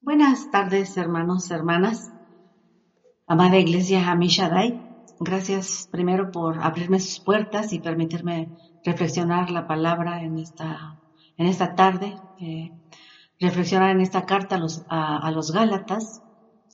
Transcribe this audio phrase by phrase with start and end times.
[0.00, 2.10] Buenas tardes, hermanos, hermanas.
[3.28, 4.82] Amada Iglesia Hamishadai,
[5.20, 8.48] gracias primero por abrirme sus puertas y permitirme
[8.84, 11.00] reflexionar la palabra en esta,
[11.36, 12.72] en esta tarde, eh,
[13.38, 16.22] reflexionar en esta carta a los, a, los Gálatas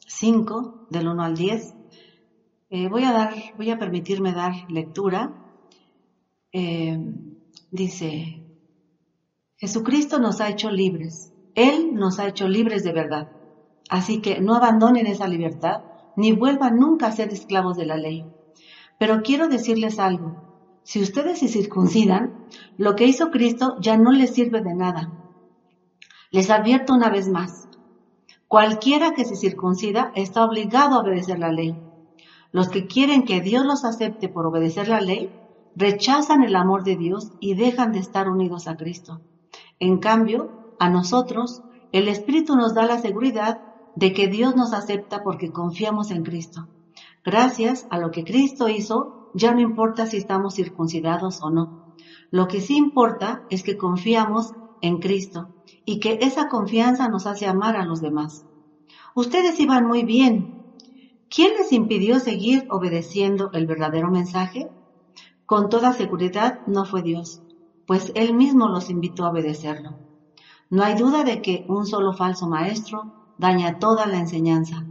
[0.06, 1.74] 5, del 1 al 10.
[2.70, 5.34] Eh, voy a dar, voy a permitirme dar lectura.
[6.50, 6.98] Eh,
[7.70, 8.42] dice,
[9.58, 13.28] Jesucristo nos ha hecho libres él nos ha hecho libres de verdad.
[13.88, 15.82] Así que no abandonen esa libertad
[16.16, 18.24] ni vuelvan nunca a ser esclavos de la ley.
[18.98, 20.80] Pero quiero decirles algo.
[20.82, 25.12] Si ustedes se circuncidan, lo que hizo Cristo ya no les sirve de nada.
[26.30, 27.68] Les advierto una vez más.
[28.48, 31.76] Cualquiera que se circuncida está obligado a obedecer la ley.
[32.50, 35.32] Los que quieren que Dios los acepte por obedecer la ley,
[35.74, 39.20] rechazan el amor de Dios y dejan de estar unidos a Cristo.
[39.78, 43.54] En cambio, a nosotros, el Espíritu nos da la seguridad
[43.94, 46.66] de que Dios nos acepta porque confiamos en Cristo.
[47.24, 51.70] Gracias a lo que Cristo hizo, ya no importa si estamos circuncidados o no.
[52.32, 55.50] Lo que sí importa es que confiamos en Cristo
[55.84, 58.44] y que esa confianza nos hace amar a los demás.
[59.14, 60.50] Ustedes iban muy bien.
[61.28, 64.66] ¿Quién les impidió seguir obedeciendo el verdadero mensaje?
[65.46, 67.40] Con toda seguridad no fue Dios,
[67.86, 70.00] pues Él mismo los invitó a obedecerlo.
[70.72, 74.86] No hay duda de que un solo falso maestro daña toda la enseñanza.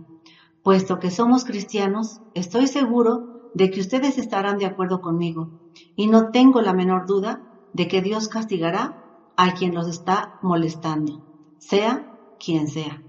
[0.61, 3.23] Puesto que somos cristianos, estoy seguro
[3.55, 5.49] de que ustedes estarán de acuerdo conmigo
[5.95, 7.41] y no tengo la menor duda
[7.73, 8.95] de que Dios castigará
[9.35, 11.23] a quien los está molestando,
[11.57, 12.06] sea
[12.38, 13.03] quien sea.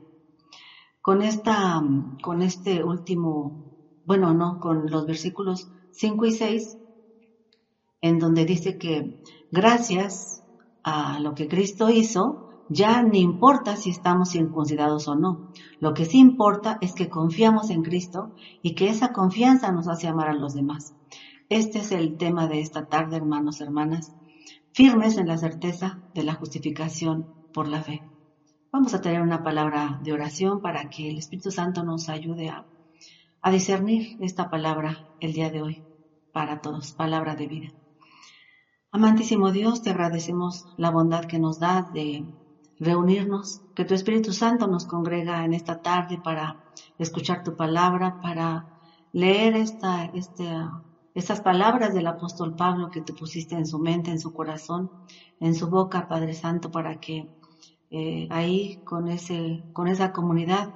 [1.02, 1.78] Con esta,
[2.22, 3.52] con este último,
[4.02, 6.78] bueno, no, con los versículos 5 y 6,
[8.00, 9.02] en donde dice que
[9.50, 10.42] gracias
[10.82, 12.38] a lo que Cristo hizo,
[12.72, 15.52] ya ni importa si estamos circuncidados o no.
[15.78, 20.08] Lo que sí importa es que confiamos en Cristo y que esa confianza nos hace
[20.08, 20.94] amar a los demás.
[21.48, 24.14] Este es el tema de esta tarde, hermanos, hermanas,
[24.72, 28.02] firmes en la certeza de la justificación por la fe.
[28.72, 32.64] Vamos a tener una palabra de oración para que el Espíritu Santo nos ayude a,
[33.42, 35.82] a discernir esta palabra el día de hoy
[36.32, 37.68] para todos, palabra de vida.
[38.90, 42.24] Amantísimo Dios, te agradecemos la bondad que nos da de
[42.82, 46.58] reunirnos, que tu Espíritu Santo nos congrega en esta tarde para
[46.98, 48.66] escuchar tu palabra, para
[49.12, 50.10] leer esta,
[51.14, 54.90] estas palabras del apóstol Pablo que tú pusiste en su mente, en su corazón,
[55.38, 57.28] en su boca, Padre Santo, para que
[57.90, 60.70] eh, ahí con, ese, con esa comunidad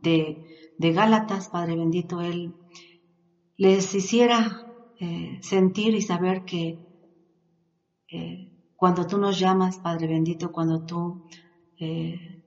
[0.00, 0.42] de,
[0.76, 2.54] de Gálatas, Padre bendito, Él
[3.56, 4.66] les hiciera
[5.00, 6.78] eh, sentir y saber que
[8.10, 8.47] eh,
[8.78, 11.20] cuando tú nos llamas, Padre bendito, cuando tú
[11.80, 12.40] eh,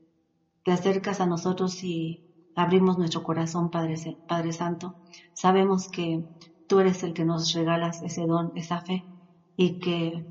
[0.64, 2.22] te acercas a nosotros y
[2.56, 4.96] abrimos nuestro corazón, Padre, Santo,
[5.34, 6.22] sabemos que
[6.68, 9.06] tú eres el que nos regalas ese don, esa fe,
[9.58, 10.26] y que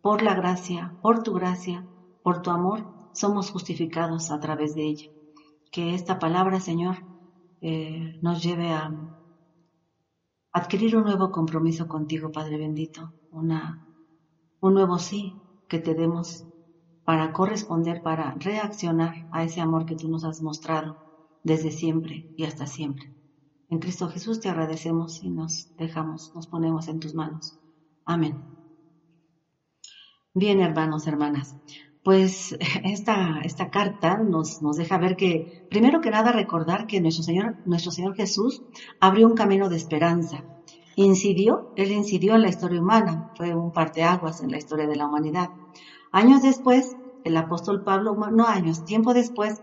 [0.00, 1.84] por la gracia, por tu gracia,
[2.22, 5.06] por tu amor, somos justificados a través de ella.
[5.72, 7.02] Que esta palabra, Señor,
[7.60, 8.88] eh, nos lleve a
[10.52, 13.48] adquirir un nuevo compromiso contigo, Padre bendito, un
[14.74, 15.39] nuevo sí
[15.70, 16.44] que te demos
[17.04, 20.98] para corresponder, para reaccionar a ese amor que tú nos has mostrado
[21.42, 23.14] desde siempre y hasta siempre.
[23.70, 27.58] En Cristo Jesús te agradecemos y nos dejamos, nos ponemos en tus manos.
[28.04, 28.42] Amén.
[30.34, 31.56] Bien, hermanos, hermanas,
[32.02, 37.22] pues esta, esta carta nos, nos deja ver que, primero que nada, recordar que nuestro
[37.22, 38.62] Señor, nuestro Señor Jesús
[39.00, 40.44] abrió un camino de esperanza
[41.02, 45.06] Incidió, él incidió en la historia humana, fue un parteaguas en la historia de la
[45.06, 45.48] humanidad.
[46.12, 49.62] Años después, el apóstol Pablo, no años, tiempo después,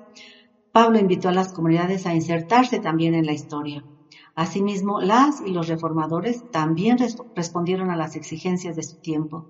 [0.71, 3.85] Pablo invitó a las comunidades a insertarse también en la historia.
[4.33, 6.97] Asimismo, las y los reformadores también
[7.35, 9.45] respondieron a las exigencias de su tiempo.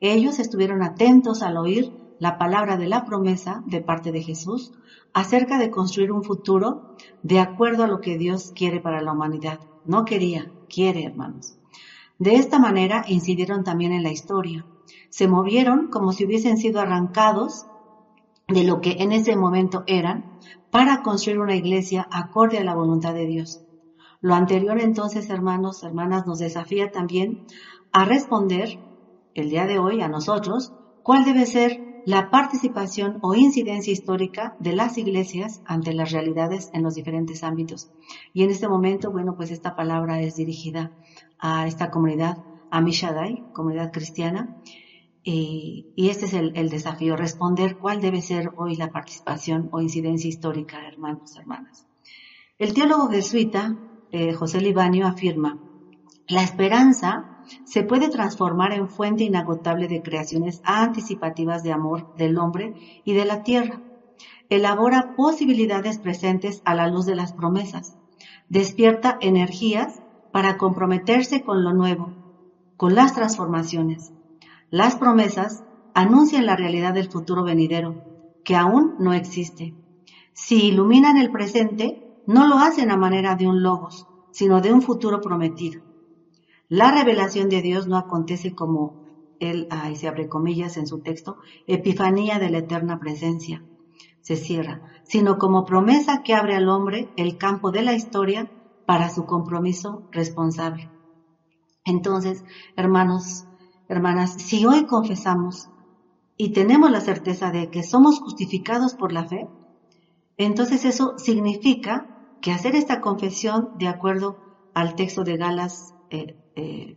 [0.00, 4.72] Ellos estuvieron atentos al oír la palabra de la promesa de parte de Jesús
[5.12, 6.80] acerca de construir un futuro
[7.20, 9.58] de acuerdo a lo que Dios quiere para la humanidad.
[9.88, 11.56] No quería, quiere, hermanos.
[12.18, 14.66] De esta manera incidieron también en la historia.
[15.08, 17.64] Se movieron como si hubiesen sido arrancados
[18.48, 20.38] de lo que en ese momento eran
[20.70, 23.62] para construir una iglesia acorde a la voluntad de Dios.
[24.20, 27.46] Lo anterior entonces, hermanos, hermanas, nos desafía también
[27.90, 28.68] a responder
[29.32, 34.72] el día de hoy a nosotros cuál debe ser la participación o incidencia histórica de
[34.72, 37.90] las iglesias ante las realidades en los diferentes ámbitos.
[38.32, 40.90] Y en este momento, bueno, pues esta palabra es dirigida
[41.38, 42.38] a esta comunidad,
[42.70, 44.56] a Mishadai, comunidad cristiana,
[45.22, 50.88] y, este es el, desafío, responder cuál debe ser hoy la participación o incidencia histórica,
[50.88, 51.84] hermanos, hermanas.
[52.58, 53.76] El teólogo jesuita
[54.12, 55.58] eh, José Libanio afirma,
[56.26, 62.74] la esperanza se puede transformar en fuente inagotable de creaciones anticipativas de amor del hombre
[63.04, 63.82] y de la tierra.
[64.48, 67.96] Elabora posibilidades presentes a la luz de las promesas.
[68.48, 70.00] Despierta energías
[70.30, 72.14] para comprometerse con lo nuevo,
[72.76, 74.12] con las transformaciones.
[74.70, 75.64] Las promesas
[75.94, 77.96] anuncian la realidad del futuro venidero,
[78.44, 79.74] que aún no existe.
[80.32, 84.82] Si iluminan el presente, no lo hacen a manera de un logos, sino de un
[84.82, 85.82] futuro prometido.
[86.68, 88.98] La revelación de Dios no acontece como
[89.38, 91.36] él, ahí se abre comillas en su texto,
[91.66, 93.64] epifanía de la eterna presencia,
[94.20, 98.50] se cierra, sino como promesa que abre al hombre el campo de la historia
[98.84, 100.90] para su compromiso responsable.
[101.86, 102.42] Entonces,
[102.76, 103.46] hermanos,
[103.88, 105.70] hermanas, si hoy confesamos
[106.36, 109.48] y tenemos la certeza de que somos justificados por la fe,
[110.36, 112.10] entonces eso significa
[112.40, 114.38] que hacer esta confesión de acuerdo
[114.74, 116.96] al texto de Galas, eh, eh,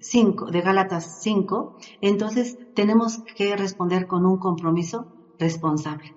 [0.52, 6.16] de Gálatas 5, entonces tenemos que responder con un compromiso responsable.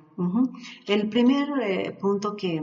[0.86, 2.62] El primer eh, punto que,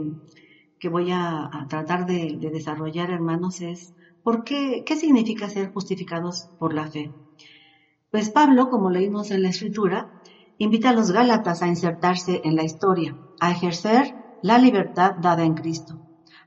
[0.90, 6.74] voy a, tratar de, de, desarrollar, hermanos, es ¿por qué, qué significa ser justificados por
[6.74, 7.12] la fe?
[8.10, 10.10] Pues Pablo, como leímos en la escritura,
[10.58, 15.54] invita a los Gálatas a insertarse en la historia, a ejercer la libertad dada en
[15.54, 16.00] Cristo.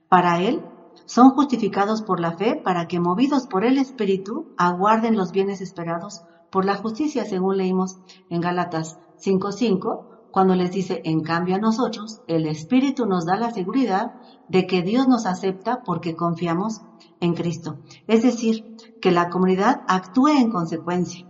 [0.10, 0.62] Para él,
[1.06, 6.24] son justificados por la fe para que, movidos por el Espíritu, aguarden los bienes esperados
[6.50, 7.98] por la justicia, según leímos
[8.30, 13.52] en Gálatas 5.5, cuando les dice, en cambio a nosotros, el Espíritu nos da la
[13.52, 14.16] seguridad
[14.50, 16.82] de que Dios nos acepta porque confiamos
[17.22, 17.78] en Cristo.
[18.08, 21.26] Es decir, que la comunidad actúe en consecuencia.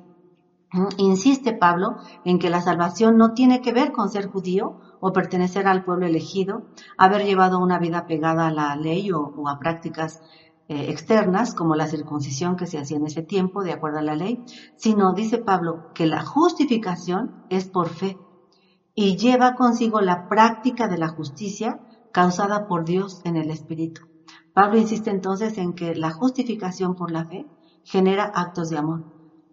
[0.98, 5.68] Insiste Pablo en que la salvación no tiene que ver con ser judío o pertenecer
[5.68, 6.64] al pueblo elegido,
[6.98, 10.22] haber llevado una vida pegada a la ley o, a prácticas
[10.68, 14.16] eh, externas, como la circuncisión que se hacía en ese tiempo, de acuerdo a la
[14.16, 14.44] ley,
[14.76, 18.18] sino, dice Pablo, que la justificación es por fe
[18.96, 21.80] y lleva consigo la práctica de la justicia
[22.12, 24.02] causada por Dios en el Espíritu.
[24.54, 27.46] Pablo insiste entonces en que la justificación por la fe
[27.84, 29.04] genera actos de amor.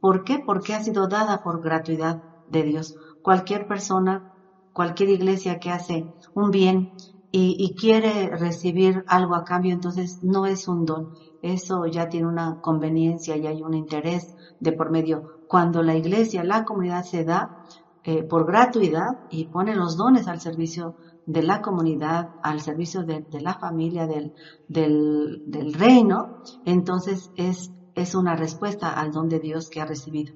[0.01, 0.39] ¿Por qué?
[0.39, 2.97] Porque ha sido dada por gratuidad de Dios.
[3.21, 4.32] Cualquier persona
[4.73, 6.93] cualquier iglesia que hace un bien
[7.35, 11.15] y, quiere recibir algo a cambio, entonces no es un don.
[11.41, 15.39] Eso ya tiene una conveniencia y hay un interés de por medio.
[15.49, 17.65] Cuando la iglesia, la comunidad se da
[18.05, 23.25] eh, por gratuidad y pone los dones al servicio de la comunidad, al servicio de,
[23.41, 24.35] la familia, del,
[24.69, 30.35] del, del, reino, entonces es, es una respuesta al don de Dios que ha recibido.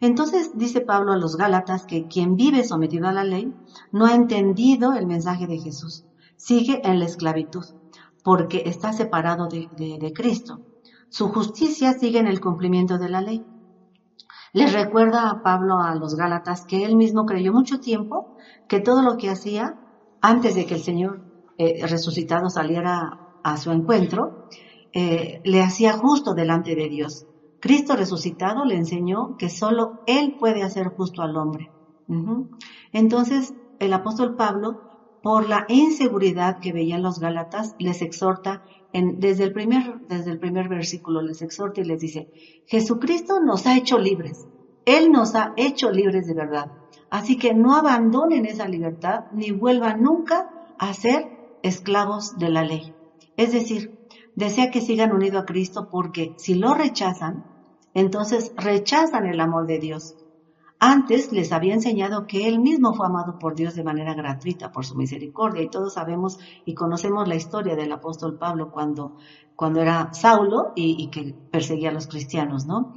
[0.00, 3.52] Entonces dice Pablo a los Gálatas que quien vive sometido a la ley
[3.92, 6.04] no ha entendido el mensaje de Jesús,
[6.36, 7.64] sigue en la esclavitud,
[8.24, 10.60] porque está separado de, Cristo.
[11.10, 13.44] Su justicia sigue en el cumplimiento de la ley.
[14.52, 18.34] Les recuerda a Pablo a los Gálatas que él mismo creyó mucho tiempo
[18.68, 19.76] que todo lo que hacía
[20.22, 21.22] antes de que el Señor
[21.58, 24.48] eh, resucitado saliera a su encuentro,
[24.92, 27.26] eh, le hacía justo delante de Dios.
[27.60, 31.70] Cristo resucitado le enseñó que solo Él puede hacer justo al hombre.
[32.92, 34.80] Entonces, el apóstol Pablo,
[35.20, 38.62] por la inseguridad que veían los Gálatas, les exhorta,
[38.92, 42.28] desde, el primer, desde el primer versículo, les exhorta y les dice,
[42.66, 44.48] Jesucristo nos ha hecho libres.
[44.84, 46.72] Él nos ha hecho libres de verdad.
[47.10, 50.48] Así que no abandonen esa libertad ni vuelvan nunca
[50.78, 51.28] a ser
[51.62, 52.94] esclavos de la ley.
[53.36, 53.99] Es decir,
[54.34, 57.44] desea que sigan unidos a Cristo porque si lo rechazan,
[57.94, 60.16] entonces rechazan el amor de Dios.
[60.82, 64.86] Antes les había enseñado que Él mismo fue amado por Dios de manera gratuita, por
[64.86, 69.16] su misericordia, y todos sabemos y conocemos la historia del apóstol Pablo cuando,
[69.54, 72.94] cuando era Saulo y, que perseguía a los cristianos, ¿no?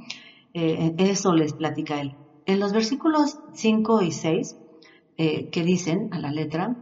[0.54, 2.16] Eh, eso les platica Él.
[2.46, 4.56] En los versículos 5 y 6,
[5.18, 6.74] eh, que dicen a la letra,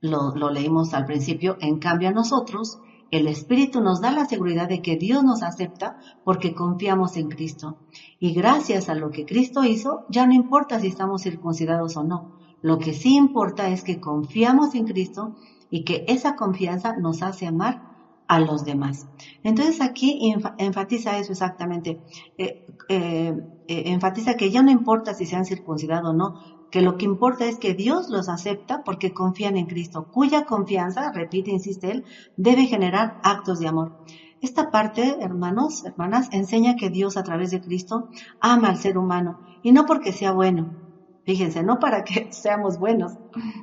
[0.00, 4.68] lo, lo leímos al principio, en cambio a nosotros, el Espíritu nos da la seguridad
[4.68, 7.78] de que Dios nos acepta porque confiamos en Cristo.
[8.18, 12.36] Y gracias a lo que Cristo hizo, ya no importa si estamos circuncidados o no,
[12.60, 15.36] Lo que sí importa es que confiamos en Cristo
[15.70, 17.88] y que esa confianza nos hace amar
[18.26, 19.06] a los demás.
[19.42, 22.00] Entonces aquí enfatiza eso exactamente.
[22.36, 23.34] Eh, eh,
[23.68, 26.34] eh, enfatiza que ya no importa si se han circuncidado o no,
[26.70, 31.12] que lo que importa es que Dios los acepta porque confían en Cristo, cuya confianza,
[31.12, 32.04] repite, insiste él,
[32.36, 33.92] debe generar actos de amor.
[34.40, 38.08] Esta parte, hermanos, hermanas, enseña que Dios a través de Cristo
[38.40, 40.76] ama al ser humano y no porque sea bueno.
[41.24, 43.12] Fíjense, no para que seamos buenos,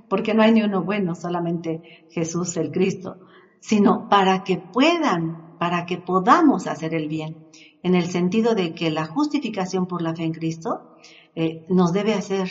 [0.10, 3.20] porque no hay ni uno bueno, solamente Jesús el Cristo,
[3.60, 7.38] sino para que puedan, para que podamos hacer el bien,
[7.82, 10.98] en el sentido de que la justificación por la fe en Cristo
[11.36, 12.50] eh, nos debe hacer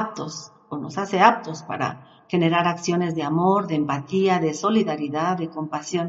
[0.00, 1.88] aptos o nos hace aptos para
[2.32, 6.06] generar acciones de amor, de empatía, de solidaridad, de compasión.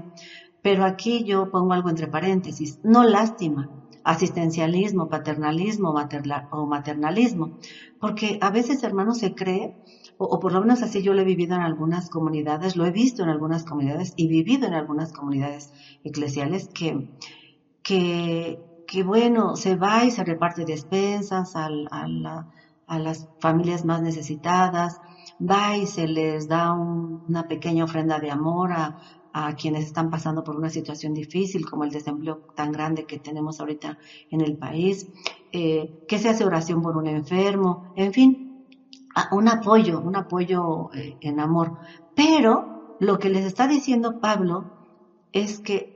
[0.62, 3.64] Pero aquí yo pongo algo entre paréntesis, no lástima,
[4.04, 5.88] asistencialismo, paternalismo
[6.60, 7.46] o maternalismo,
[8.00, 9.66] porque a veces, hermanos, se cree
[10.18, 13.24] o, por lo menos así yo lo he vivido en algunas comunidades, lo he visto
[13.24, 15.72] en algunas comunidades y vivido en algunas comunidades
[16.04, 16.96] eclesiales que,
[17.84, 21.70] que, bueno, se va y se reparte despensas a,
[22.88, 25.00] a las familias más necesitadas,
[25.40, 28.96] va y se les da una pequeña ofrenda de amor a,
[29.58, 33.98] quienes están pasando por una situación difícil como el desempleo tan grande que tenemos ahorita
[34.30, 35.08] en el país,
[35.52, 38.68] eh, que se hace oración por un enfermo, en fin,
[39.32, 41.72] un apoyo, un apoyo eh, en amor.
[42.16, 44.66] Pero lo que les está diciendo Pablo
[45.32, 45.94] es que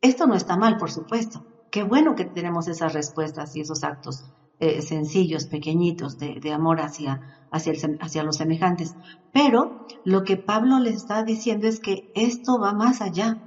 [0.00, 1.44] esto no está mal, por supuesto.
[1.70, 4.24] Qué bueno que tenemos esas respuestas y esos actos
[4.60, 8.96] eh, sencillos, pequeñitos de, amor hacia, hacia, hacia los semejantes.
[9.32, 13.38] Pero lo que Pablo les está diciendo es que esto va más allá.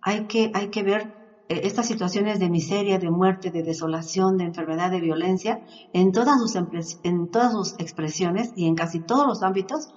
[0.00, 1.12] Hay que, hay que ver
[1.48, 5.60] eh, estas situaciones de miseria, de muerte, de desolación, de enfermedad, de violencia,
[5.92, 6.54] en todas sus,
[7.02, 9.88] en todas sus expresiones y en casi todos los ámbitos,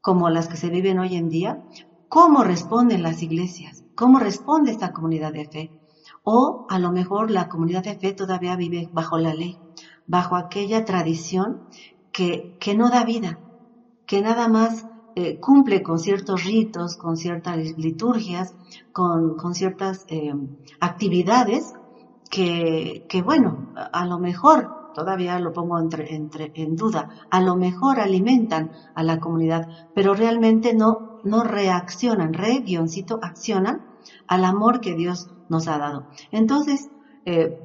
[0.00, 1.62] como las que se viven hoy en día,
[2.08, 5.70] cómo responden las iglesias, cómo responde esta comunidad de fe.
[6.22, 9.58] O a lo mejor la comunidad de fe todavía vive bajo la ley,
[10.08, 11.60] bajo aquella tradición
[12.10, 13.38] que, que no da vida,
[14.06, 18.54] que nada más eh, cumple con ciertos ritos, con ciertas liturgias,
[18.90, 20.32] con, ciertas eh,
[20.80, 21.72] actividades
[22.30, 27.56] que, que, bueno, a, lo mejor, todavía lo pongo entre, entre, en duda, a lo
[27.56, 33.82] mejor alimentan a la comunidad, pero realmente no, no reaccionan, re guioncito, accionan
[34.26, 36.06] al amor que Dios nos ha dado.
[36.30, 36.88] Entonces,
[37.24, 37.58] eh,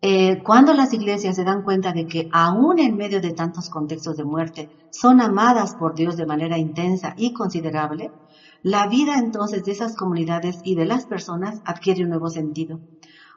[0.00, 4.16] eh, cuando las iglesias se dan cuenta de que aún en medio de tantos contextos
[4.16, 8.12] de muerte son amadas por Dios de manera intensa y considerable,
[8.62, 12.80] la vida entonces de esas comunidades y de las personas adquiere un nuevo sentido.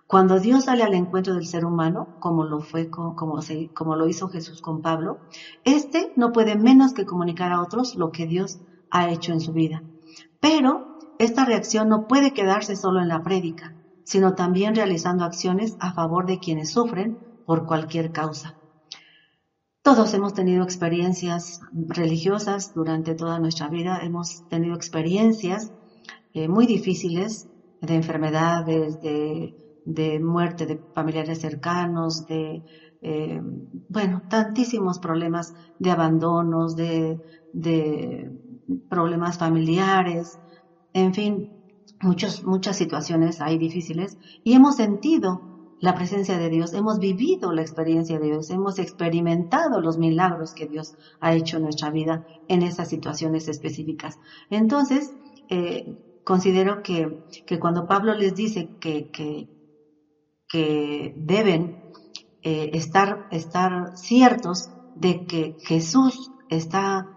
[0.06, 4.62] Cuando Dios sale al encuentro del ser humano, como lo fue como, lo hizo Jesús
[4.62, 5.22] con Pablo,
[5.64, 8.60] este no puede menos que comunicar a otros lo que Dios
[8.92, 9.84] ha hecho en su vida.
[10.40, 10.86] Pero
[11.18, 13.76] esta reacción no puede quedarse solo en la prédica
[14.06, 18.58] sino también realizando acciones a favor de quienes sufren por cualquier causa.
[19.84, 25.72] Todos hemos tenido experiencias religiosas durante toda nuestra vida, hemos tenido experiencias
[26.34, 27.48] eh, muy difíciles
[27.80, 29.54] de enfermedades, de,
[30.22, 32.64] muerte de familiares cercanos, de,
[33.02, 33.42] eh,
[33.90, 37.18] bueno, tantísimos problemas de abandonos, de,
[37.52, 38.30] de
[38.88, 40.40] problemas familiares,
[40.94, 41.50] en fin,
[42.02, 45.44] muchos, muchas situaciones hay difíciles y hemos sentido
[45.80, 50.68] la presencia de Dios, hemos vivido la experiencia de Dios, hemos experimentado los milagros que
[50.68, 54.20] Dios ha hecho en nuestra vida en esas situaciones específicas.
[54.52, 55.12] Entonces,
[55.50, 55.84] eh,
[56.24, 57.10] considero que,
[57.48, 59.48] que, cuando Pablo les dice que, que,
[61.16, 61.82] deben
[62.44, 67.08] eh, estar, estar ciertos de que Jesús está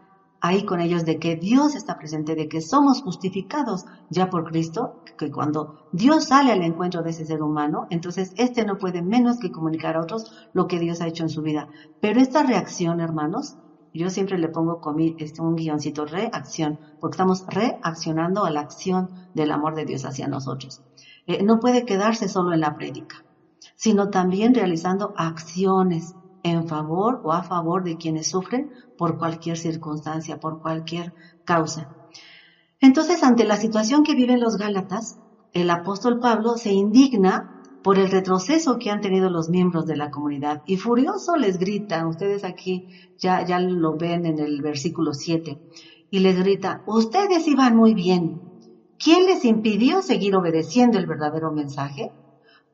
[0.44, 4.92] ahí con ellos de que Dios está presente, de que somos justificados ya por Cristo,
[5.16, 9.38] que cuando Dios sale al encuentro de ese ser humano, entonces este no puede menos
[9.38, 11.66] que comunicar a otros lo que Dios ha hecho en su vida.
[11.98, 13.56] Pero esta reacción, hermanos,
[13.94, 14.78] yo siempre le pongo
[15.16, 20.28] este, un guioncito reacción, porque estamos reaccionando a la acción del amor de Dios hacia
[20.28, 20.82] nosotros.
[21.26, 23.16] Eh, no puede quedarse solo en la prédica,
[23.76, 30.38] sino también realizando acciones en favor o a favor de quienes sufren por cualquier circunstancia,
[30.38, 31.12] por cualquier
[31.44, 31.88] causa.
[32.80, 35.18] Entonces, ante la situación que viven los Gálatas,
[35.52, 40.10] el apóstol Pablo se indigna por el retroceso que han tenido los miembros de la
[40.10, 45.58] comunidad y furioso les grita, ustedes aquí ya, ya lo ven en el versículo 7,
[46.10, 48.40] y les grita, ustedes iban muy bien,
[48.98, 52.10] ¿quién les impidió seguir obedeciendo el verdadero mensaje?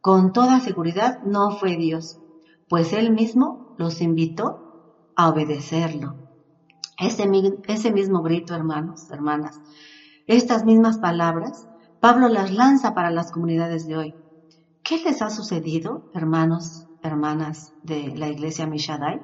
[0.01, 2.21] Con toda seguridad no fue Dios,
[2.71, 4.63] pues Él mismo los invitó
[5.17, 6.21] a obedecerlo.
[6.99, 9.61] ese, mismo grito, hermanos, hermanas,
[10.25, 11.67] estas mismas palabras,
[11.99, 14.17] Pablo las lanza para las comunidades de hoy.
[14.85, 19.19] ¿Qué les ha sucedido, hermanos, hermanas de la iglesia Mishadai?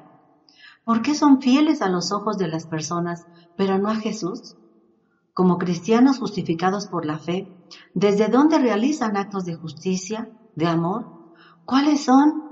[0.83, 4.57] ¿Por qué son fieles a los ojos de las personas, pero no a Jesús?
[5.33, 7.47] Como cristianos justificados por la fe,
[7.93, 11.07] ¿desde dónde realizan actos de justicia, de amor?
[11.63, 12.46] ¿Cuáles son?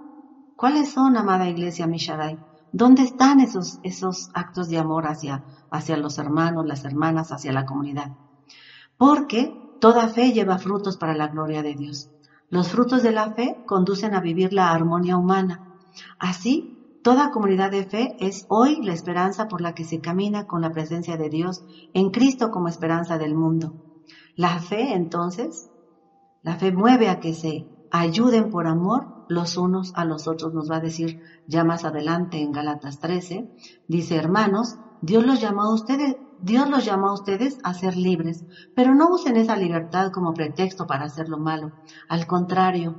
[0.56, 2.40] ¿Cuáles son, amada iglesia Mishadai?
[2.72, 7.66] ¿Dónde están esos, esos actos de amor hacia, hacia los hermanos, las hermanas, hacia la
[7.66, 8.12] comunidad?
[8.98, 12.10] Porque toda fe lleva frutos para la gloria de Dios.
[12.50, 15.62] Los frutos de la fe conducen a vivir la armonía humana.
[16.20, 16.72] Así,
[17.06, 20.72] Toda comunidad de fe es hoy la esperanza por la que se camina con la
[20.72, 23.76] presencia de Dios en Cristo como esperanza del mundo.
[24.34, 25.70] La fe, entonces,
[26.42, 30.70] la fe mueve a que se ayuden por amor los unos a los otros, nos
[30.70, 33.48] va a decir ya más adelante en Galatas 13,
[33.88, 38.44] dice, hermanos, Dios los llamó a ustedes, Dios los llamó a ustedes a ser libres,
[38.76, 41.74] pero no usen esa libertad como pretexto para hacer lo malo.
[42.10, 42.96] Al contrario,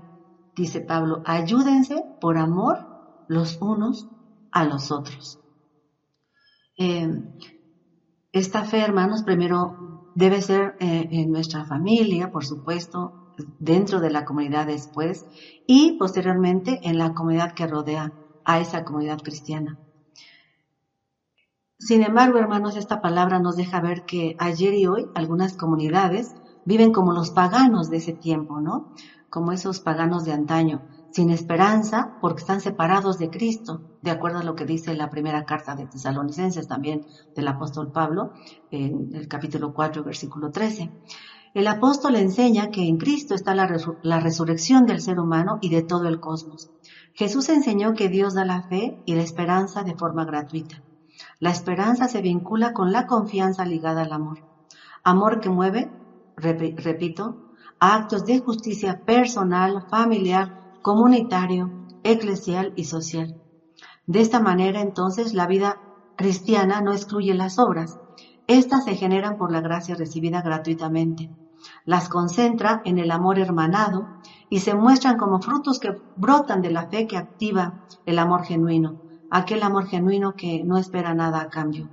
[0.55, 2.87] dice Pablo, ayúdense por amor
[3.27, 4.09] los unos
[4.53, 5.41] a los otros.
[6.79, 7.09] Eh,
[8.33, 9.79] esta fe, hermanos, primero
[10.15, 13.26] debe ser eh, en nuestra familia, por supuesto,
[13.59, 15.27] dentro de la comunidad después
[15.67, 18.13] y posteriormente en la comunidad que rodea
[18.45, 19.79] a esa comunidad cristiana.
[21.79, 26.91] Sin embargo, hermanos, esta palabra nos deja ver que ayer y hoy algunas comunidades viven
[26.91, 28.87] como los paganos de ese tiempo, ¿no?
[29.29, 34.43] Como esos paganos de antaño, sin esperanza porque están separados de Cristo, de acuerdo a
[34.43, 37.03] lo que dice la primera carta de Tesalonicenses también
[37.35, 38.33] del apóstol Pablo,
[38.71, 40.91] en el capítulo 4, versículo 13.
[41.57, 46.07] El apóstol enseña que en Cristo está la, resurrección del ser humano y de todo
[46.07, 46.71] el cosmos.
[47.15, 50.83] Jesús enseñó que Dios da la fe y la esperanza de forma gratuita.
[51.41, 54.41] La esperanza se vincula con la confianza ligada al amor.
[55.03, 55.91] Amor que mueve,
[56.37, 61.71] repito, a actos de justicia personal, familiar, comunitario,
[62.03, 63.41] eclesial y social.
[64.07, 65.81] De esta manera, entonces, la vida
[66.17, 67.99] cristiana no excluye las obras.
[68.47, 71.31] Estas se generan por la gracia recibida gratuitamente.
[71.85, 74.09] Las concentra en el amor hermanado
[74.49, 77.75] y se muestran como frutos que brotan de la fe que activa
[78.05, 78.99] el amor genuino,
[79.31, 81.91] aquel amor genuino que no espera nada a cambio.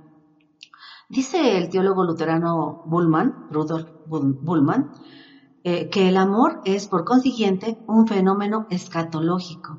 [1.08, 4.90] Dice el teólogo luterano Bullman, Rudolf Bullman,
[5.62, 9.78] eh, que el amor es, por consiguiente, un fenómeno escatológico.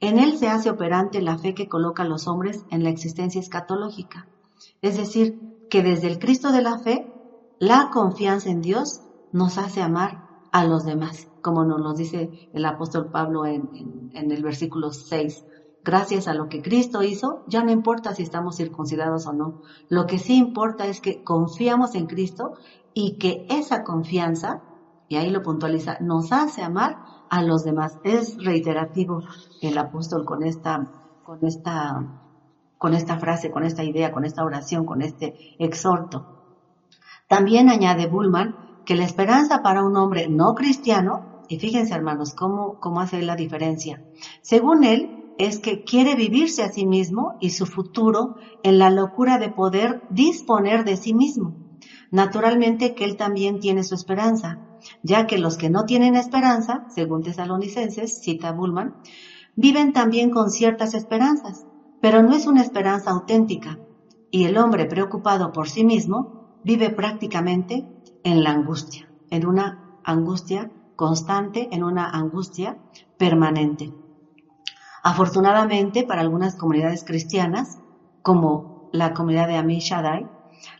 [0.00, 3.40] En él se hace operante la fe que coloca a los hombres en la existencia
[3.40, 4.28] escatológica.
[4.80, 5.38] Es decir,
[5.70, 7.06] que desde el Cristo de la fe,
[7.58, 9.02] la confianza en Dios
[9.32, 14.30] nos hace amar a los demás, como nos lo dice el apóstol Pablo en, en
[14.30, 15.44] el versículo 6.
[15.84, 19.62] Gracias a lo que Cristo hizo, ya no importa si estamos circuncidados o no.
[19.88, 22.52] Lo que sí importa es que confiamos en Cristo
[22.94, 24.62] y que esa confianza
[25.12, 26.96] y ahí lo puntualiza, nos hace amar
[27.28, 27.98] a los demás.
[28.02, 29.22] Es reiterativo
[29.60, 30.86] el apóstol con esta,
[31.22, 32.02] con esta,
[32.78, 36.24] con esta frase, con esta idea, con esta oración, con este exhorto.
[37.28, 42.76] También añade Bullman que la esperanza para un hombre no cristiano, y fíjense hermanos cómo,
[42.78, 44.02] cómo hace la diferencia,
[44.42, 49.38] según él, es que quiere vivirse a sí mismo y su futuro en la locura
[49.38, 51.54] de poder disponer de sí mismo.
[52.10, 54.58] Naturalmente que él también tiene su esperanza,
[55.02, 58.90] ya que los que no tienen esperanza, según tesalonicenses, cita Bullman,
[59.56, 61.64] viven también con ciertas esperanzas,
[61.98, 63.78] pero no es una esperanza auténtica,
[64.30, 66.28] y el hombre preocupado por sí mismo
[66.62, 67.86] vive prácticamente
[68.24, 72.76] en la angustia, en una angustia constante, en una angustia
[73.18, 73.92] permanente.
[75.02, 77.78] Afortunadamente, para algunas comunidades cristianas,
[78.22, 80.26] como la comunidad de Amishadai,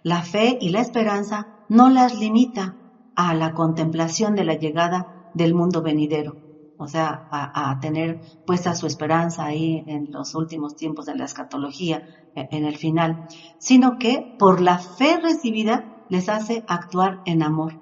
[0.05, 2.77] la fe y la esperanza no las limita
[3.17, 6.37] a la contemplación de la llegada del mundo venidero,
[6.79, 12.03] o sea, a, tener puesta su esperanza ahí en los últimos tiempos de la escatología,
[12.35, 13.27] e, en el final,
[13.59, 17.81] sino que por la fe recibida les hace actuar en amor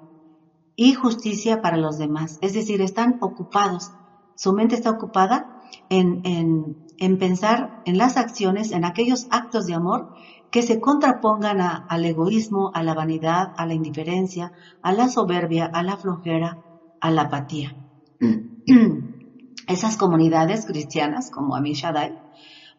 [0.77, 2.37] y justicia para los demás.
[2.39, 3.91] Es decir, están ocupados,
[4.35, 5.45] su mente está ocupada
[5.89, 10.13] en, en, en pensar en las acciones, en aquellos actos de amor
[10.49, 15.83] que se contrapongan al egoísmo, a la vanidad, a la indiferencia, a la soberbia, a
[15.83, 16.57] la flojera,
[17.01, 17.75] a la apatía.
[19.67, 22.13] Esas comunidades cristianas, como Amishadai,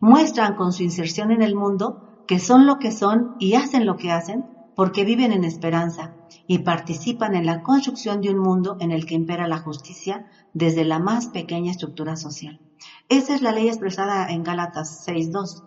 [0.01, 3.97] muestran con su inserción en el mundo que son lo que son y hacen lo
[3.97, 6.15] que hacen porque viven en esperanza
[6.47, 10.85] y participan en la construcción de un mundo en el que impera la justicia desde
[10.85, 12.61] la más pequeña estructura social.
[13.09, 15.63] Esa es la ley expresada en Gálatas 6.2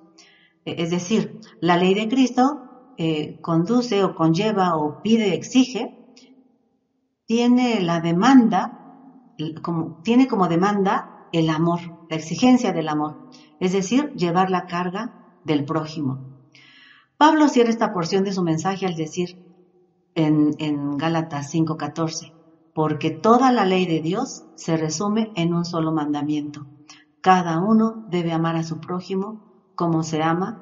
[0.65, 2.63] es decir, la ley de Cristo
[2.97, 5.85] eh, conduce o conlleva o pide, exige,
[7.25, 8.71] tiene la demanda,
[10.03, 13.15] tiene como demanda el amor, la exigencia del amor,
[13.59, 15.11] es decir, llevar la carga
[15.43, 16.34] del prójimo.
[17.17, 19.29] Pablo cierra esta porción de su mensaje al decir
[20.15, 22.33] en, en Gálatas 5:14,
[22.73, 26.67] porque toda la ley de Dios se resume en un solo mandamiento.
[27.21, 29.39] Cada uno debe amar a su prójimo
[29.75, 30.59] como se ama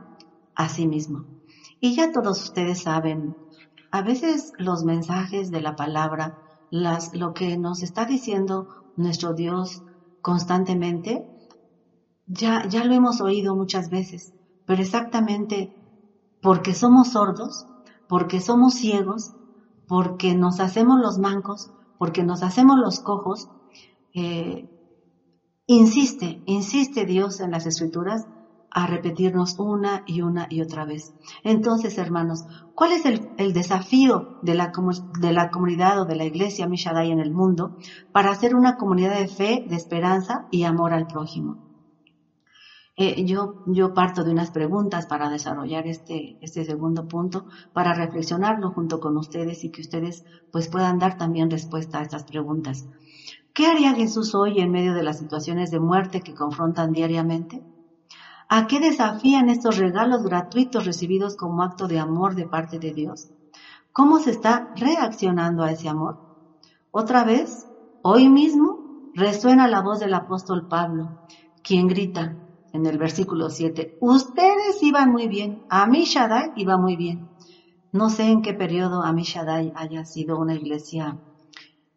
[0.55, 1.25] a sí mismo.
[1.79, 3.35] Y ya todos ustedes saben,
[3.91, 6.33] a veces los mensajes de la palabra,
[6.69, 9.81] las, lo que nos está diciendo nuestro Dios
[10.21, 11.23] constantemente,
[12.25, 14.33] ya, ya lo hemos oído muchas veces,
[14.65, 15.71] pero exactamente
[16.43, 17.65] porque somos sordos,
[18.07, 19.33] porque somos ciegos,
[19.87, 23.49] porque nos hacemos los mancos, porque nos hacemos los cojos,
[24.13, 24.69] eh,
[25.65, 28.27] insiste, insiste Dios en las escrituras
[28.69, 31.13] a repetirnos una y una y otra vez.
[31.43, 32.43] Entonces, hermanos,
[32.75, 34.73] ¿cuál es el, desafío de la,
[35.19, 37.77] de la, comunidad o de la iglesia Mishadai en el mundo
[38.11, 41.72] para ser una comunidad de fe, de esperanza y amor al prójimo?
[42.95, 48.71] Eh, yo, yo parto de unas preguntas para desarrollar este, este segundo punto, para reflexionarlo
[48.71, 52.87] junto con ustedes y que ustedes pues puedan dar también respuesta a estas preguntas.
[53.53, 57.63] ¿Qué haría Jesús hoy en medio de las situaciones de muerte que confrontan diariamente?
[58.47, 63.29] ¿A qué desafían estos regalos gratuitos recibidos como acto de amor de parte de Dios?
[63.91, 66.19] ¿Cómo se está reaccionando a ese amor?
[66.91, 67.67] Otra vez,
[68.01, 68.81] hoy mismo,
[69.13, 71.09] resuena la voz del apóstol Pablo,
[71.63, 72.37] quien grita
[72.73, 77.31] en el versículo 7, ustedes iban muy bien, Amishadai iba muy bien.
[77.91, 81.17] No sé en qué periodo Amishadai haya sido una iglesia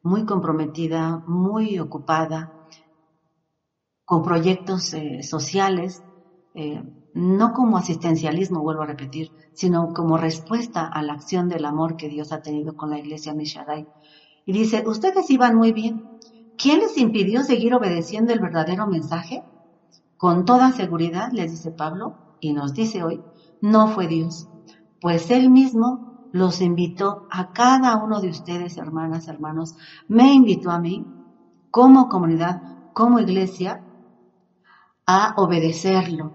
[0.03, 2.53] muy comprometida, muy ocupada,
[4.05, 6.05] con proyectos eh, sociales,
[6.55, 11.97] eh, no como asistencialismo, vuelvo a repetir, sino como respuesta a la acción del amor
[11.97, 13.89] que Dios ha tenido con la iglesia Mishadai.
[14.45, 16.11] Y dice, ustedes iban muy bien.
[16.57, 19.43] ¿Quién les impidió seguir obedeciendo el verdadero mensaje?
[20.17, 23.21] Con toda seguridad, les dice Pablo, y nos dice hoy,
[23.61, 24.49] no fue Dios,
[25.01, 29.75] pues Él mismo los invitó a cada uno de ustedes, hermanas, hermanos,
[30.09, 31.05] me invitó a mí,
[31.71, 32.63] como comunidad,
[32.95, 33.83] como iglesia,
[35.07, 36.33] a obedecerlo,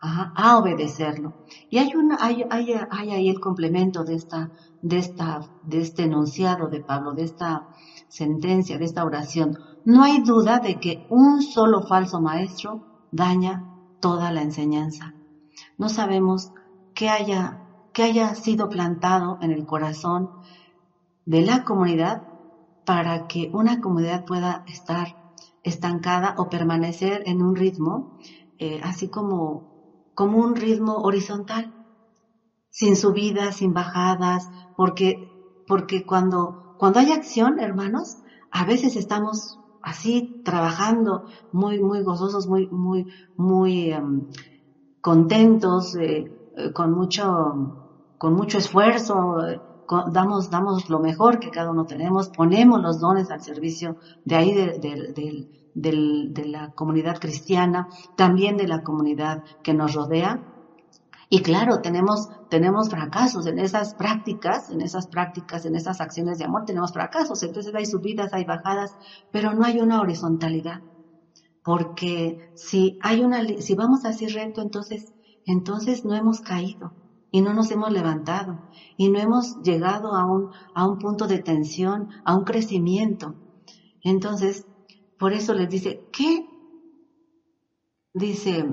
[0.00, 1.34] a obedecerlo.
[1.70, 4.50] Y hay, una, hay, hay, hay, ahí el complemento de, esta,
[4.82, 7.66] de, esta, de este enunciado de Pablo, de esta
[8.08, 9.56] sentencia, de esta oración.
[9.84, 13.64] No hay duda de que un solo falso maestro daña
[14.00, 15.14] toda la enseñanza.
[15.78, 16.52] No sabemos
[16.94, 17.60] qué haya,
[17.92, 20.30] qué haya sido plantado en el corazón
[21.24, 22.22] de la comunidad
[22.84, 25.08] para que una comunidad pueda estar
[25.62, 28.06] estancada o permanecer en un ritmo
[28.58, 29.66] eh, así como
[30.16, 31.74] como un ritmo horizontal,
[32.70, 35.20] sin subidas, sin bajadas, porque,
[35.66, 38.16] porque cuando, cuando hay acción, hermanos,
[38.50, 41.22] a veces estamos así trabajando
[41.52, 44.26] muy, muy gozosos, muy, muy, muy em,
[45.00, 47.24] contentos, eh, eh, con mucho,
[48.18, 49.14] con mucho esfuerzo,
[50.18, 54.52] damos, damos lo mejor que cada uno tenemos, ponemos los dones al servicio de ahí
[54.54, 60.40] del de la comunidad cristiana, también de la comunidad que nos rodea.
[61.28, 66.44] Y claro, tenemos, tenemos fracasos en esas prácticas, en esas prácticas, en esas acciones de
[66.44, 67.42] amor, tenemos fracasos.
[67.42, 68.96] Entonces hay subidas, hay bajadas,
[69.30, 70.82] pero no hay una horizontalidad.
[71.62, 75.12] Porque si hay una, si vamos así recto, entonces,
[75.44, 76.94] entonces no hemos caído
[77.30, 78.60] y no nos hemos levantado
[78.96, 83.36] y no hemos llegado a un, a un punto de tensión, a un crecimiento.
[84.02, 84.66] Entonces,
[85.18, 86.40] por eso les dice, ¿qué?
[88.14, 88.64] Dice,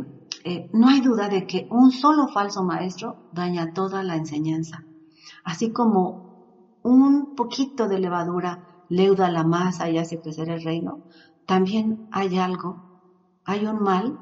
[0.46, 4.84] eh, no hay duda de que un solo falso maestro daña toda la enseñanza.
[5.46, 6.22] Así como
[6.82, 11.00] un poquito de levadura leuda la masa y hace crecer el reino,
[11.46, 12.76] también hay algo,
[13.46, 14.18] hay un mal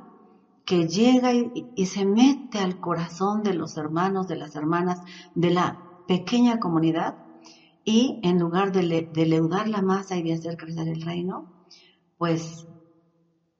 [0.63, 4.99] que llega y, se mete al corazón de los hermanos, de las hermanas,
[5.33, 7.15] de la pequeña comunidad,
[7.83, 11.47] y en lugar de, de leudar la masa y de hacer crecer el reino,
[12.17, 12.67] pues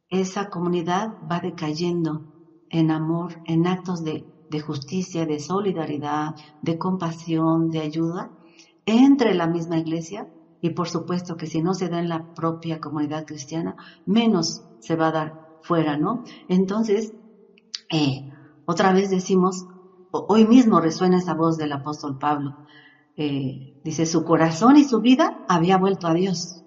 [0.10, 2.31] esa comunidad va decayendo
[2.72, 4.26] en amor, en actos de,
[4.66, 6.32] justicia, de solidaridad,
[6.62, 8.30] de compasión, de ayuda
[8.86, 10.26] entre la misma iglesia
[10.60, 14.96] y por supuesto que si no se da en la propia comunidad cristiana, menos se
[14.96, 16.24] va a dar fuera, ¿no?
[16.48, 17.14] Entonces,
[17.92, 18.22] eh,
[18.66, 19.66] otra vez decimos,
[20.12, 22.52] hoy mismo resuena esa voz del apóstol Pablo,
[23.16, 26.64] eh, dice, su corazón y su vida había vuelto a Dios.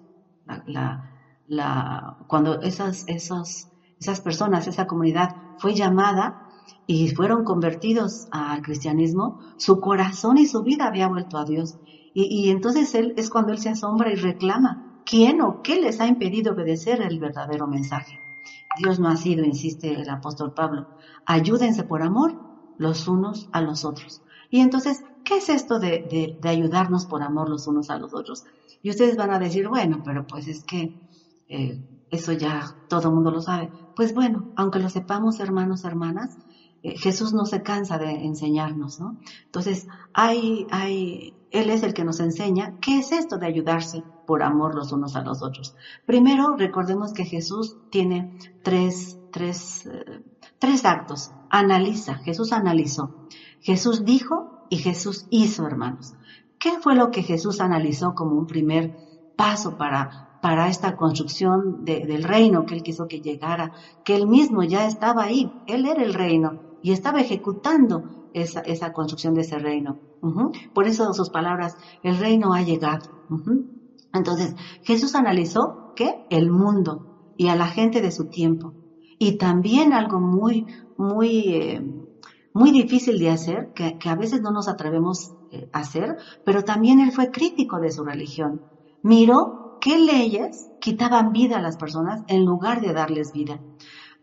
[2.27, 6.35] cuando esas, esas, esas personas, esa comunidad fue llamada,
[6.87, 11.77] y fueron convertidos al cristianismo, su corazón y su vida había vuelto a Dios.
[12.13, 16.07] Y, entonces él es cuando él se asombra y reclama, ¿quién o qué les ha
[16.07, 18.21] impedido obedecer el verdadero mensaje?
[18.77, 20.87] Dios no ha sido, insiste el apóstol Pablo,
[21.25, 22.37] ayúdense por amor
[22.77, 24.21] los unos a los otros.
[24.49, 28.43] Y entonces, ¿qué es esto de, ayudarnos por amor los unos a los otros?
[28.81, 30.93] Y ustedes van a decir, bueno, pero pues es que
[31.49, 31.77] eh,
[32.09, 33.71] eso ya todo el mundo lo sabe.
[33.95, 36.37] Pues bueno, aunque lo sepamos, hermanos, hermanas,
[36.83, 39.17] eh, Jesús no se cansa de enseñarnos, ¿no?
[39.45, 44.43] Entonces, hay, hay, Él es el que nos enseña qué es esto de ayudarse por
[44.43, 45.75] amor los unos a los otros.
[46.05, 50.21] Primero, recordemos que Jesús tiene tres, tres, eh,
[50.59, 51.31] tres actos.
[51.49, 53.15] Analiza, Jesús analizó.
[53.61, 56.13] Jesús dijo y Jesús hizo, hermanos.
[56.59, 58.95] ¿Qué fue lo que Jesús analizó como un primer
[59.35, 63.71] paso para, para esta construcción del reino que él quiso que llegara?
[64.03, 68.91] Que él mismo ya estaba ahí, él era el reino y estaba ejecutando esa, esa
[68.91, 69.97] construcción de ese reino.
[70.71, 72.99] Por eso sus palabras, el reino ha llegado.
[74.13, 74.53] Entonces,
[74.83, 76.13] Jesús analizó ¿qué?
[76.29, 77.01] El mundo
[77.35, 78.75] y a la gente de su tiempo.
[79.17, 81.81] Y también algo muy, muy, eh,
[82.53, 86.61] muy difícil de hacer, que, que, a veces no nos atrevemos eh, a hacer, pero
[86.61, 88.61] también él fue crítico de su religión.
[89.01, 93.59] Miró qué leyes quitaban vida a las personas en lugar de darles vida.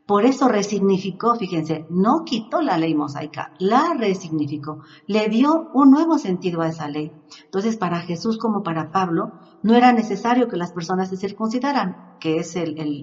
[0.07, 6.19] Por eso resignificó, fíjense, no quitó la ley mosaica, la resignificó, le dio un nuevo
[6.19, 7.13] sentido a esa ley.
[7.45, 9.31] Entonces, para Jesús como para Pablo,
[9.63, 12.55] no era necesario que las personas se circuncidaran, que es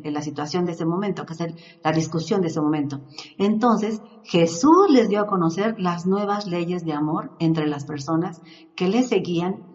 [0.04, 3.00] la situación de ese momento, que es la discusión de ese momento.
[3.38, 8.42] Entonces, Jesús les dio a conocer las nuevas leyes de amor entre las personas
[8.76, 9.69] que le seguían,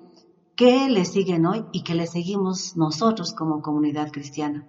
[0.56, 4.66] que le siguen hoy y que le seguimos nosotros como comunidad cristiana.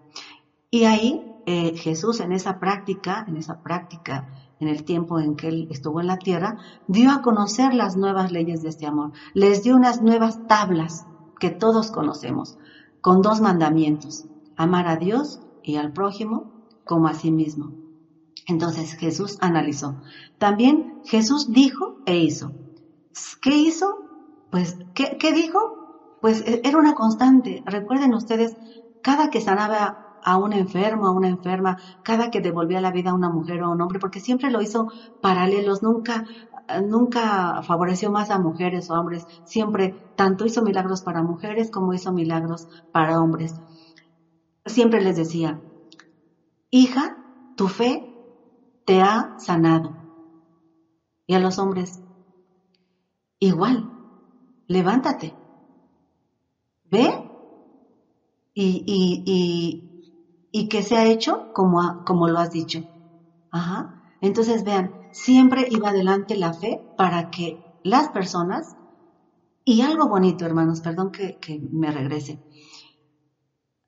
[0.71, 4.27] Y ahí eh, Jesús en esa práctica, en esa práctica,
[4.59, 8.31] en el tiempo en que él estuvo en la tierra, dio a conocer las nuevas
[8.31, 9.11] leyes de este amor.
[9.33, 11.05] Les dio unas nuevas tablas
[11.39, 12.57] que todos conocemos,
[13.01, 16.51] con dos mandamientos, amar a Dios y al prójimo
[16.83, 17.73] como a sí mismo.
[18.47, 20.01] Entonces Jesús analizó.
[20.37, 22.53] También Jesús dijo e hizo.
[23.41, 24.04] ¿Qué hizo?
[24.55, 25.59] Pues, ¿qué, dijo?
[26.21, 27.61] Pues e, era una constante.
[27.65, 28.53] Recuerden ustedes,
[29.01, 33.15] cada que sanaba a un enfermo, a una enferma, cada que devolvía la vida a
[33.15, 34.87] una mujer o a un hombre, porque siempre lo hizo
[35.19, 36.23] paralelos, nunca,
[36.85, 42.13] nunca favoreció más a mujeres o hombres, siempre tanto hizo milagros para mujeres como hizo
[42.13, 43.59] milagros para hombres.
[44.65, 45.59] Siempre les decía,
[46.69, 47.17] hija,
[47.55, 48.05] tu fe
[48.85, 49.95] te ha sanado.
[51.27, 52.01] Y a los hombres,
[53.39, 53.94] igual,
[54.67, 55.37] levántate,
[56.91, 57.05] ve
[58.53, 59.83] y, y, y,
[60.51, 62.79] y que se ha hecho como, como lo has dicho.
[63.51, 63.89] Ajá.
[64.21, 68.75] Entonces vean, siempre iba adelante la fe para que las personas,
[69.63, 71.37] y algo bonito hermanos, perdón que,
[71.71, 72.41] me regrese,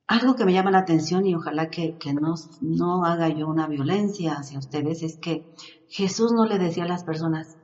[0.06, 4.34] algo que me llama la atención y ojalá que, no, no haga yo una violencia
[4.34, 5.44] hacia ustedes es que
[5.88, 7.58] Jesús no le decía a las personas,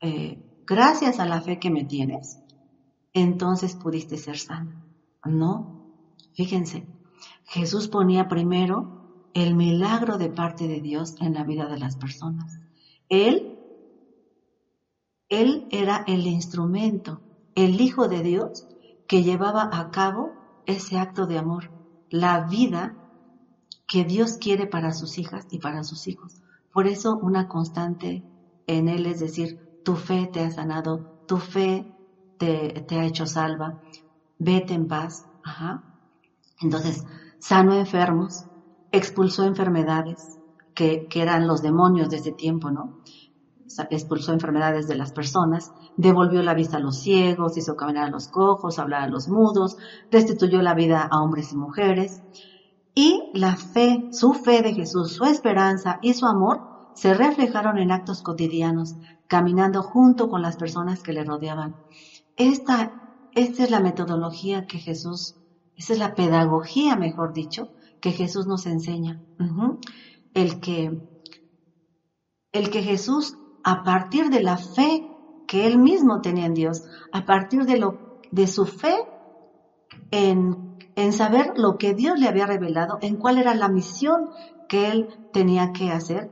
[0.00, 2.38] eh, gracias a la fe que me tienes,
[3.12, 4.84] entonces pudiste ser sana.
[5.24, 5.66] No,
[6.34, 6.86] fíjense,
[7.46, 12.58] Jesús ponía primero el milagro de parte de Dios en la vida de las personas.
[13.08, 13.58] Él,
[15.28, 17.20] él era el instrumento,
[17.54, 18.66] el Hijo de Dios
[19.06, 21.70] que llevaba a cabo ese acto de amor,
[22.10, 22.96] la vida
[23.86, 26.40] que Dios quiere para sus hijas y para sus hijos.
[26.72, 28.24] Por eso una constante
[28.66, 31.86] en Él es decir, tu fe te ha sanado, tu fe
[32.38, 33.76] te, te ha hecho salva,
[34.38, 35.26] vete en paz.
[35.42, 35.84] Ajá.
[36.60, 37.04] Entonces,
[37.38, 38.46] sanó enfermos,
[38.90, 40.38] expulsó enfermedades,
[40.74, 42.92] que, eran los demonios de ese tiempo, ¿no?
[43.90, 48.28] Expulsó enfermedades de las personas, devolvió la vista a los ciegos, hizo caminar a los
[48.28, 49.76] cojos, hablar a los mudos,
[50.10, 52.22] restituyó la vida a hombres y mujeres.
[52.94, 56.62] Y la fe, su fe de Jesús, su esperanza y su amor
[56.94, 58.94] se reflejaron en actos cotidianos,
[59.26, 61.74] caminando junto con las personas que le rodeaban.
[62.36, 62.92] Esta,
[63.32, 65.36] esta es la metodología que Jesús
[65.76, 67.68] esa es la pedagogía, mejor dicho,
[68.00, 69.20] que Jesús nos enseña.
[70.32, 70.90] El que,
[72.52, 75.00] el que Jesús, a partir de la fe
[75.46, 77.98] que él mismo tenía en Dios, a partir de lo,
[78.30, 78.96] de su fe
[80.10, 84.30] en, en saber lo que Dios le había revelado, en cuál era la misión
[84.68, 86.30] que él tenía que hacer,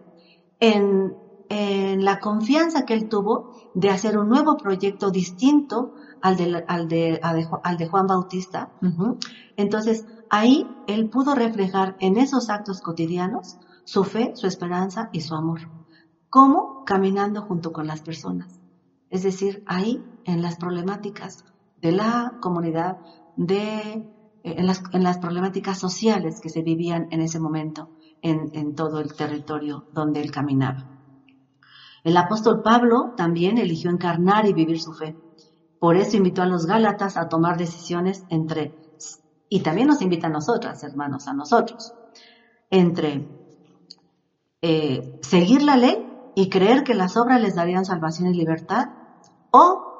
[0.62, 1.16] en,
[1.48, 6.88] en la confianza que él tuvo de hacer un nuevo proyecto distinto al de, al
[6.88, 8.72] de, al de Juan Bautista.
[9.57, 15.35] Entonces, ahí él pudo reflejar en esos actos cotidianos su fe, su esperanza y su
[15.35, 15.62] amor.
[16.31, 16.85] ¿Cómo?
[16.87, 18.61] Caminando junto con las personas.
[19.11, 21.44] Es decir, ahí en las problemáticas
[21.81, 22.98] de la comunidad,
[23.37, 23.94] de,
[24.44, 27.90] eh, en, las, problemáticas sociales que se vivían en ese momento
[28.22, 30.87] en, todo el territorio donde él caminaba.
[32.04, 35.16] El apóstol Pablo también eligió encarnar y vivir su fe.
[35.78, 38.74] Por eso invitó a los Gálatas a tomar decisiones entre,
[39.48, 41.94] y también nos invita a nosotras, hermanos, a nosotros,
[42.70, 43.28] entre
[44.62, 45.96] eh, seguir la ley
[46.35, 48.87] y creer que las obras les darían salvación y libertad,
[49.50, 49.92] o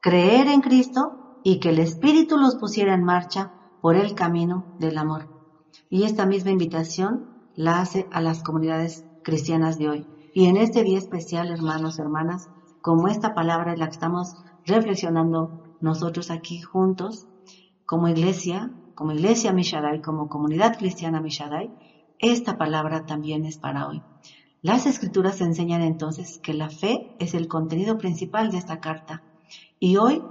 [0.00, 4.96] creer en Cristo y que el Espíritu los pusiera en marcha por el camino del
[4.98, 5.33] amor.
[5.90, 10.06] Y esta misma invitación la hace a las comunidades cristianas de hoy.
[10.34, 12.48] Y en este día especial, hermanos, hermanas,
[12.80, 14.34] como esta palabra es la que estamos
[14.66, 17.26] reflexionando nosotros aquí juntos,
[17.86, 21.70] como iglesia, como iglesia Mishadai, como comunidad cristiana Mishadai,
[22.18, 24.02] esta palabra también es para hoy.
[24.62, 29.22] Las escrituras enseñan entonces que la fe es el contenido principal de esta carta.
[29.78, 30.22] Y hoy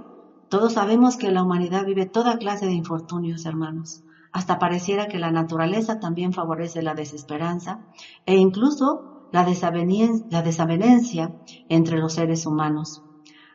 [0.48, 4.03] todos sabemos que la humanidad vive toda clase de infortunios, hermanos.
[4.34, 7.78] Hasta pareciera que la naturaleza también favorece la desesperanza
[8.26, 11.32] e incluso la, desavenencia
[11.68, 13.04] entre los seres humanos.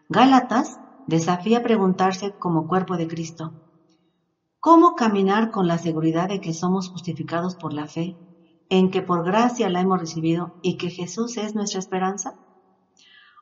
[0.07, 3.55] Gálatas desafía preguntarse como cuerpo de Cristo,
[4.61, 8.17] ¿cómo caminar con la seguridad de que somos justificados por la fe,
[8.69, 12.37] en que por gracia la hemos recibido y que Jesús es nuestra esperanza?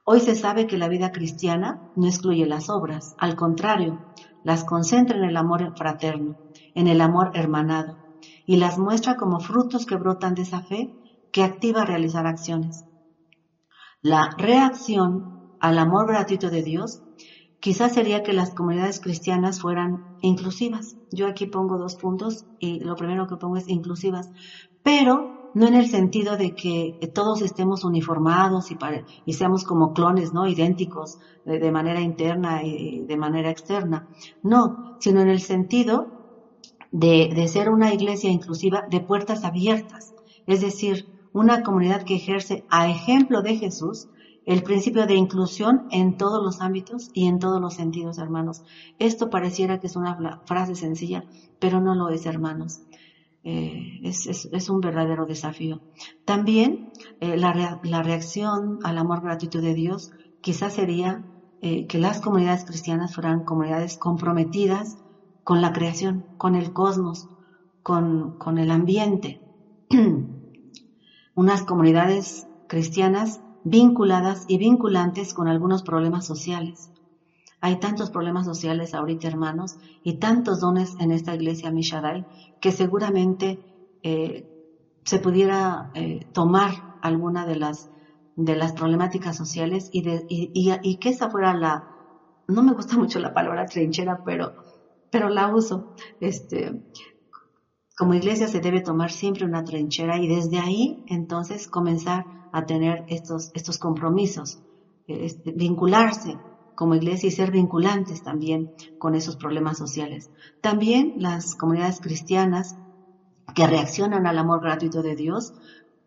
[0.04, 4.00] Hoy se sabe que la vida cristiana no excluye las obras, al contrario,
[4.42, 6.36] las concentra en el amor fraterno,
[6.78, 7.98] en el amor hermanado,
[8.46, 10.92] y las muestra como frutos que brotan de esa fe
[11.32, 12.86] que activa a realizar acciones.
[14.02, 17.02] La reacción al amor gratuito de Dios
[17.60, 20.98] quizás sería que las comunidades cristianas fueran inclusivas.
[21.10, 24.30] Yo aquí pongo dos puntos y lo primero que pongo es inclusivas,
[24.84, 28.70] pero no en el sentido de que todos estemos uniformados
[29.26, 30.46] y, seamos como clones, ¿no?
[30.48, 34.06] Idénticos de, manera interna y de manera externa.
[34.44, 36.17] No, sino en el sentido
[36.92, 40.14] de, ser una iglesia inclusiva de puertas abiertas.
[40.46, 44.08] Es decir, una comunidad que ejerce a ejemplo de Jesús
[44.46, 48.64] el principio de inclusión en todos los ámbitos y en todos los sentidos, hermanos.
[48.98, 51.26] Esto pareciera que es una frase sencilla,
[51.60, 52.82] pero no lo es, hermanos.
[53.44, 55.82] Eh, es, un verdadero desafío.
[56.26, 61.26] También eh, la, reacción al amor gratuito de Dios quizás sería
[61.62, 64.98] eh, que las comunidades cristianas fueran comunidades comprometidas
[65.48, 67.30] con la creación, con el cosmos,
[67.82, 69.42] con, con el ambiente.
[71.36, 76.92] unas comunidades cristianas vinculadas y vinculantes con algunos problemas sociales.
[77.62, 82.26] Hay tantos problemas sociales ahorita, hermanos, y tantos dones en esta iglesia Mishadai
[82.60, 83.62] que seguramente
[84.04, 84.50] eh,
[85.06, 87.90] se pudiera eh, tomar alguna de las,
[88.36, 90.02] de las problemáticas sociales y,
[91.00, 91.86] que esa fuera la,
[92.50, 94.52] no me gusta mucho la palabra trinchera, pero,
[95.10, 95.86] pero la uso,
[96.20, 96.72] este,
[97.98, 103.04] como iglesia se debe tomar siempre una trinchera y desde ahí entonces comenzar a tener
[103.08, 104.60] estos, estos compromisos,
[105.08, 106.42] este, vincularse
[106.76, 110.30] como iglesia y ser vinculantes también con esos problemas sociales.
[110.62, 112.78] También las comunidades cristianas
[113.56, 115.54] que reaccionan al amor gratuito de Dios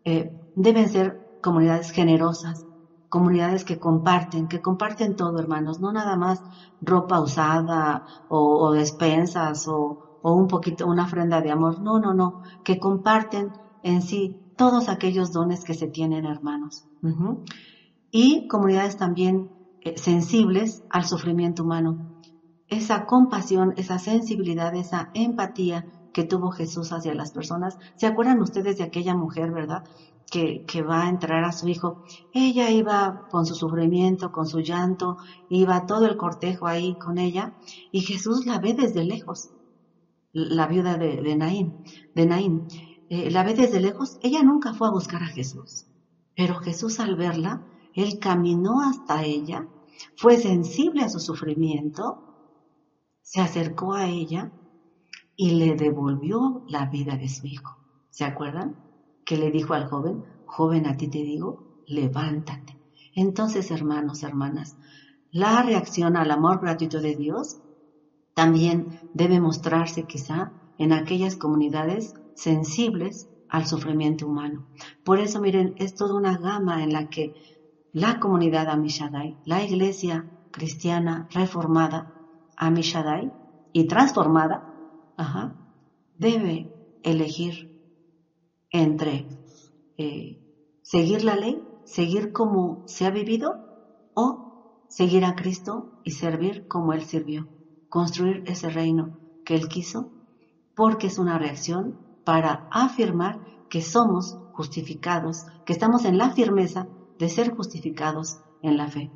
[0.05, 2.65] eh, deben ser comunidades generosas,
[3.15, 6.37] comunidades que comparten, que comparten todo, hermanos, no nada más
[6.91, 11.73] ropa usada o, despensas o, o un poquito, una ofrenda de amor.
[11.87, 12.27] No, no, no,
[12.63, 13.45] que comparten
[13.81, 14.21] en sí
[14.55, 16.85] todos aquellos dones que se tienen, hermanos.
[18.11, 21.97] Y comunidades también eh, sensibles al sufrimiento humano.
[22.67, 27.77] Esa compasión, esa sensibilidad, esa empatía que tuvo Jesús hacia las personas.
[27.95, 29.83] ¿Se acuerdan ustedes de aquella mujer, verdad?
[30.31, 32.03] Que, que, va a entrar a su hijo.
[32.33, 35.17] Ella iba con su sufrimiento, con su llanto,
[35.49, 37.53] iba todo el cortejo ahí con ella
[37.91, 39.51] y Jesús la ve desde lejos
[40.33, 41.83] la viuda de, Naín,
[42.15, 42.67] de Naín.
[43.09, 45.85] Eh, la ve desde lejos, ella nunca fue a buscar a Jesús,
[46.35, 49.67] pero Jesús al verla, él caminó hasta ella,
[50.15, 52.23] fue sensible a su sufrimiento,
[53.21, 54.51] se acercó a ella
[55.41, 57.75] y le devolvió la vida de su hijo.
[58.11, 58.75] ¿Se acuerdan?
[59.25, 62.77] Que le dijo al joven, joven a ti te digo, levántate.
[63.15, 64.77] Entonces, hermanos, hermanas,
[65.31, 67.59] la reacción al amor gratuito de Dios
[68.35, 74.67] también debe mostrarse quizá en aquellas comunidades sensibles al sufrimiento humano.
[75.03, 77.33] Por eso, miren, es toda una gama en la que
[77.93, 82.13] la comunidad Amishadai, la iglesia cristiana reformada
[82.57, 83.31] Amishadai
[83.73, 84.70] y transformada,
[86.17, 86.69] debe
[87.03, 87.69] elegir
[88.69, 89.27] entre
[89.97, 90.39] eh,
[90.81, 91.61] seguir la ley
[91.91, 93.53] seguir como se ha vivido
[94.13, 97.49] o seguir a Cristo y servir como Él sirvió,
[97.89, 100.09] construir ese reino que Él quiso,
[100.73, 106.87] porque es una reacción para afirmar que somos justificados, que estamos en la firmeza
[107.19, 109.11] de ser justificados en la fe.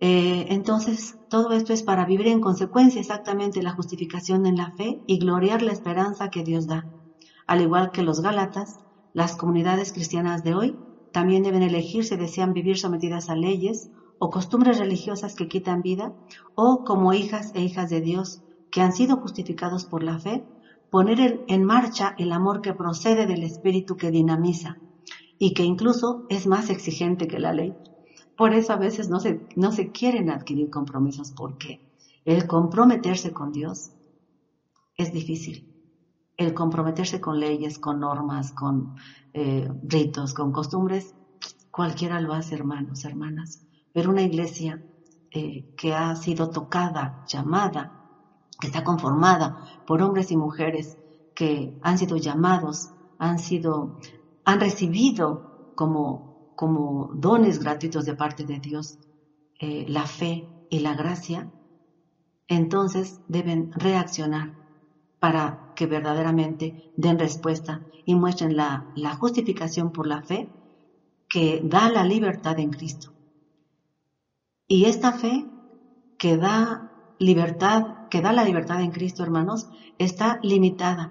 [0.00, 5.00] Eh, entonces, todo esto es para vivir en consecuencia exactamente la justificación en la fe
[5.06, 6.88] y gloriar la esperanza que Dios da.
[7.46, 8.78] Al igual que los Gálatas,
[9.12, 10.78] las comunidades cristianas de hoy
[11.12, 16.12] también deben elegir si desean vivir sometidas a leyes o costumbres religiosas que quitan vida,
[16.54, 20.44] o como hijas e hijas de Dios que han sido justificados por la fe,
[20.90, 24.74] poner en marcha el amor que procede del Espíritu que dinamiza
[25.38, 27.76] y que incluso es más exigente que la ley.
[28.40, 31.82] Por eso a veces no se, no se quieren adquirir compromisos porque
[32.24, 33.90] el comprometerse con Dios
[34.96, 35.68] es difícil.
[36.38, 38.94] El comprometerse con leyes, con normas, con
[39.34, 41.14] eh, ritos, con costumbres,
[41.70, 43.62] cualquiera lo hace, hermanos, hermanas.
[43.92, 44.80] Pero una iglesia
[45.30, 47.92] eh, que ha sido tocada, llamada,
[48.58, 50.96] que está conformada por hombres y mujeres
[51.34, 52.88] que han sido llamados,
[53.18, 53.92] han sido,
[54.46, 56.29] han recibido como,
[56.60, 58.98] como dones gratuitos de parte de Dios
[59.60, 61.48] eh, la fe y la gracia,
[62.48, 64.52] entonces deben reaccionar
[65.18, 70.50] para que verdaderamente den respuesta y muestren la, la justificación por la fe
[71.30, 73.14] que da la libertad en Cristo.
[74.68, 75.46] Y esta fe
[76.18, 81.10] que da libertad, que da la libertad en Cristo, hermanos, está limitada.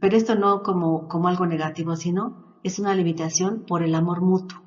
[0.00, 4.62] Pero esto no como, como algo negativo, sino es una limitación por el amor mutuo.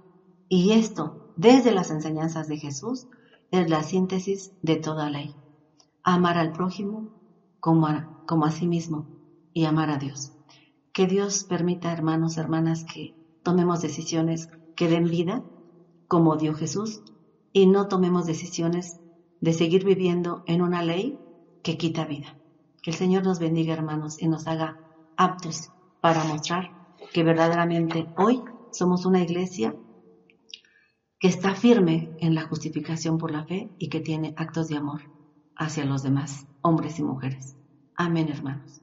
[0.48, 3.08] Y esto, desde las enseñanzas de Jesús,
[3.52, 5.36] es la síntesis de toda ley.
[6.04, 7.10] Amar al prójimo
[7.60, 9.08] como a, sí mismo
[9.52, 10.32] y amar a Dios.
[10.94, 15.44] Que Dios permita, hermanos, hermanas, que tomemos decisiones que den vida,
[16.08, 17.02] como dio Jesús,
[17.52, 19.00] y no tomemos decisiones
[19.42, 21.20] de seguir viviendo en una ley
[21.64, 22.38] que quita vida.
[22.84, 24.80] Que el Señor nos bendiga, hermanos, y nos haga
[25.18, 26.77] aptos para mostrar
[27.14, 29.76] que verdaderamente hoy somos una iglesia
[31.20, 35.02] que está firme en la justificación por la fe y que tiene actos de amor
[35.56, 37.56] hacia los demás, hombres y mujeres.
[37.96, 38.82] Amén, hermanos.